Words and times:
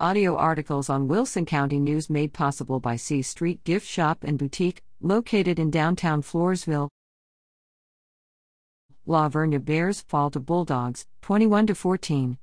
Audio 0.00 0.34
articles 0.34 0.90
on 0.90 1.06
Wilson 1.06 1.46
County 1.46 1.78
News 1.78 2.10
made 2.10 2.32
possible 2.32 2.80
by 2.80 2.96
C 2.96 3.22
Street 3.22 3.62
Gift 3.62 3.86
Shop 3.86 4.24
and 4.24 4.36
Boutique, 4.36 4.82
located 5.00 5.60
in 5.60 5.70
downtown 5.70 6.20
Floresville. 6.20 6.88
La 9.06 9.28
Vernia 9.28 9.64
Bears 9.64 10.00
fall 10.00 10.32
to 10.32 10.40
Bulldogs, 10.40 11.06
21 11.22 11.68
14. 11.68 12.38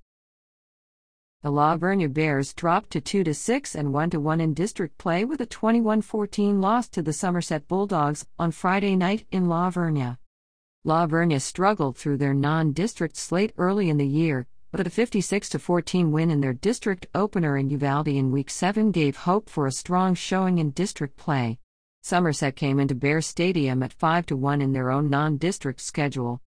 The 1.41 1.51
La 1.51 1.75
Vernia 1.75 2.07
Bears 2.07 2.53
dropped 2.53 2.89
to 2.91 3.01
2 3.01 3.33
6 3.33 3.75
and 3.75 3.91
1 3.91 4.11
1 4.11 4.39
in 4.39 4.53
district 4.53 4.97
play 4.97 5.25
with 5.25 5.41
a 5.41 5.45
21 5.45 6.01
14 6.01 6.61
loss 6.61 6.87
to 6.87 7.01
the 7.01 7.11
Somerset 7.11 7.67
Bulldogs 7.67 8.25
on 8.39 8.51
Friday 8.51 8.95
night 8.95 9.25
in 9.29 9.49
La 9.49 9.69
Vernia. 9.69 10.19
La 10.85 11.05
Vernia 11.05 11.41
struggled 11.41 11.97
through 11.97 12.15
their 12.15 12.33
non 12.33 12.71
district 12.71 13.17
slate 13.17 13.51
early 13.57 13.89
in 13.89 13.97
the 13.97 14.07
year, 14.07 14.47
but 14.71 14.87
a 14.87 14.89
56 14.89 15.49
14 15.49 16.11
win 16.11 16.31
in 16.31 16.39
their 16.39 16.53
district 16.53 17.05
opener 17.13 17.57
in 17.57 17.69
Uvalde 17.69 18.07
in 18.07 18.31
Week 18.31 18.49
7 18.49 18.91
gave 18.91 19.17
hope 19.17 19.49
for 19.49 19.67
a 19.67 19.71
strong 19.71 20.15
showing 20.15 20.59
in 20.59 20.71
district 20.71 21.17
play. 21.17 21.59
Somerset 22.03 22.55
came 22.55 22.79
into 22.79 22.95
Bear 22.95 23.21
Stadium 23.21 23.83
at 23.83 23.93
5 23.93 24.31
1 24.31 24.61
in 24.61 24.71
their 24.71 24.89
own 24.89 25.09
non 25.09 25.37
district 25.37 25.81
schedule. 25.81 26.41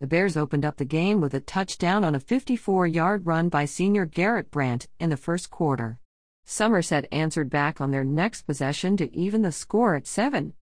The 0.00 0.06
Bears 0.06 0.36
opened 0.36 0.64
up 0.64 0.76
the 0.76 0.84
game 0.84 1.20
with 1.20 1.34
a 1.34 1.40
touchdown 1.40 2.04
on 2.04 2.14
a 2.14 2.20
54 2.20 2.86
yard 2.86 3.26
run 3.26 3.48
by 3.48 3.64
senior 3.64 4.06
Garrett 4.06 4.50
Brandt 4.50 4.88
in 4.98 5.10
the 5.10 5.16
first 5.16 5.50
quarter. 5.50 5.98
Somerset 6.46 7.06
answered 7.12 7.50
back 7.50 7.80
on 7.80 7.90
their 7.90 8.04
next 8.04 8.42
possession 8.42 8.96
to 8.96 9.14
even 9.14 9.42
the 9.42 9.52
score 9.52 9.94
at 9.94 10.06
7. 10.06 10.54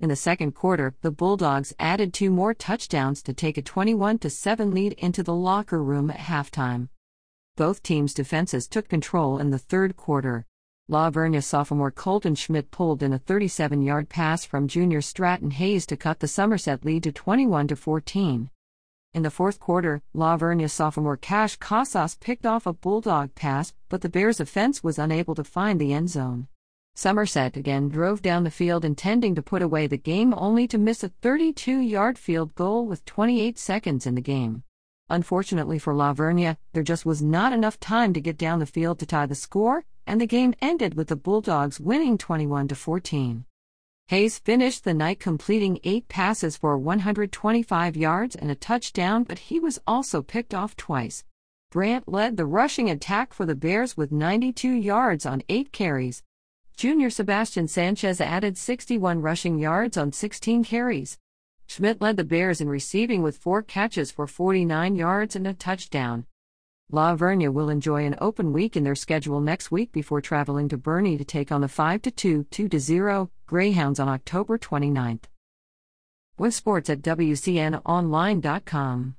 In 0.00 0.10
the 0.10 0.14
second 0.14 0.52
quarter, 0.52 0.94
the 1.00 1.10
Bulldogs 1.10 1.74
added 1.80 2.14
two 2.14 2.30
more 2.30 2.54
touchdowns 2.54 3.20
to 3.24 3.32
take 3.32 3.58
a 3.58 3.62
21 3.62 4.20
7 4.20 4.70
lead 4.70 4.92
into 4.92 5.24
the 5.24 5.34
locker 5.34 5.82
room 5.82 6.08
at 6.08 6.18
halftime. 6.18 6.88
Both 7.56 7.82
teams' 7.82 8.14
defenses 8.14 8.68
took 8.68 8.88
control 8.88 9.38
in 9.38 9.50
the 9.50 9.58
third 9.58 9.96
quarter. 9.96 10.46
La 10.86 11.10
Vernia 11.10 11.42
sophomore 11.42 11.90
Colton 11.90 12.36
Schmidt 12.36 12.70
pulled 12.70 13.02
in 13.02 13.12
a 13.12 13.18
37 13.18 13.82
yard 13.82 14.08
pass 14.08 14.44
from 14.44 14.68
junior 14.68 15.00
Stratton 15.00 15.50
Hayes 15.50 15.84
to 15.86 15.96
cut 15.96 16.20
the 16.20 16.28
Somerset 16.28 16.84
lead 16.84 17.02
to 17.02 17.10
21 17.10 17.66
14. 17.66 18.50
In 19.14 19.22
the 19.24 19.32
fourth 19.32 19.58
quarter, 19.58 20.00
La 20.14 20.36
Vernia 20.36 20.70
sophomore 20.70 21.16
Cash 21.16 21.56
Casas 21.56 22.14
picked 22.20 22.46
off 22.46 22.66
a 22.66 22.72
Bulldog 22.72 23.34
pass, 23.34 23.74
but 23.88 24.02
the 24.02 24.08
Bears' 24.08 24.38
offense 24.38 24.84
was 24.84 24.96
unable 24.96 25.34
to 25.34 25.42
find 25.42 25.80
the 25.80 25.92
end 25.92 26.08
zone. 26.08 26.46
Somerset 26.98 27.56
again 27.56 27.88
drove 27.88 28.22
down 28.22 28.42
the 28.42 28.50
field 28.50 28.84
intending 28.84 29.36
to 29.36 29.40
put 29.40 29.62
away 29.62 29.86
the 29.86 29.96
game 29.96 30.34
only 30.36 30.66
to 30.66 30.76
miss 30.76 31.04
a 31.04 31.10
32 31.22 31.78
yard 31.78 32.18
field 32.18 32.56
goal 32.56 32.88
with 32.88 33.04
28 33.04 33.56
seconds 33.56 34.04
in 34.04 34.16
the 34.16 34.20
game. 34.20 34.64
Unfortunately 35.08 35.78
for 35.78 35.94
La 35.94 36.12
Vernia, 36.12 36.56
there 36.72 36.82
just 36.82 37.06
was 37.06 37.22
not 37.22 37.52
enough 37.52 37.78
time 37.78 38.12
to 38.12 38.20
get 38.20 38.36
down 38.36 38.58
the 38.58 38.66
field 38.66 38.98
to 38.98 39.06
tie 39.06 39.26
the 39.26 39.36
score, 39.36 39.84
and 40.08 40.20
the 40.20 40.26
game 40.26 40.54
ended 40.60 40.94
with 40.94 41.06
the 41.06 41.14
Bulldogs 41.14 41.78
winning 41.78 42.18
21 42.18 42.66
14. 42.66 43.44
Hayes 44.08 44.40
finished 44.40 44.82
the 44.82 44.92
night 44.92 45.20
completing 45.20 45.78
eight 45.84 46.08
passes 46.08 46.56
for 46.56 46.76
125 46.76 47.96
yards 47.96 48.34
and 48.34 48.50
a 48.50 48.56
touchdown, 48.56 49.22
but 49.22 49.38
he 49.38 49.60
was 49.60 49.78
also 49.86 50.20
picked 50.20 50.52
off 50.52 50.76
twice. 50.76 51.22
Brant 51.70 52.08
led 52.08 52.36
the 52.36 52.44
rushing 52.44 52.90
attack 52.90 53.32
for 53.32 53.46
the 53.46 53.54
Bears 53.54 53.96
with 53.96 54.10
92 54.10 54.72
yards 54.72 55.24
on 55.24 55.44
eight 55.48 55.70
carries, 55.70 56.24
Junior 56.78 57.10
Sebastian 57.10 57.66
Sanchez 57.66 58.20
added 58.20 58.56
61 58.56 59.20
rushing 59.20 59.58
yards 59.58 59.96
on 59.96 60.12
16 60.12 60.62
carries. 60.62 61.18
Schmidt 61.66 62.00
led 62.00 62.16
the 62.16 62.22
Bears 62.22 62.60
in 62.60 62.68
receiving 62.68 63.20
with 63.20 63.36
four 63.36 63.64
catches 63.64 64.12
for 64.12 64.28
49 64.28 64.94
yards 64.94 65.34
and 65.34 65.44
a 65.44 65.54
touchdown. 65.54 66.24
La 66.92 67.16
Vernia 67.16 67.52
will 67.52 67.68
enjoy 67.68 68.06
an 68.06 68.14
open 68.20 68.52
week 68.52 68.76
in 68.76 68.84
their 68.84 68.94
schedule 68.94 69.40
next 69.40 69.72
week 69.72 69.90
before 69.90 70.20
traveling 70.20 70.68
to 70.68 70.78
Boerne 70.78 71.18
to 71.18 71.24
take 71.24 71.50
on 71.50 71.62
the 71.62 71.68
5 71.68 72.00
2, 72.14 72.44
2 72.44 72.68
0 72.78 73.28
Greyhounds 73.46 73.98
on 73.98 74.08
October 74.08 74.56
29th. 74.56 75.24
With 76.38 76.54
sports 76.54 76.88
at 76.88 77.02
WCNOnline.com. 77.02 79.16